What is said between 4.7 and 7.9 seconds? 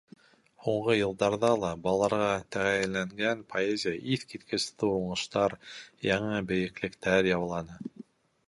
ҙур уңыштар, яңы бейеклектәр яуланы.